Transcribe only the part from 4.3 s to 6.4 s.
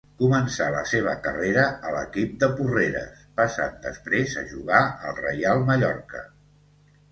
a jugar al Reial Mallorca.